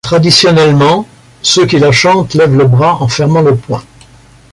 Traditionnellement, 0.03 1.07
ceux 1.43 1.67
qui 1.67 1.77
la 1.77 1.91
chantent 1.91 2.33
lèvent 2.33 2.57
le 2.57 2.65
bras 2.65 3.03
en 3.03 3.07
fermant 3.07 3.43
le 3.43 3.55
poing. 3.55 3.83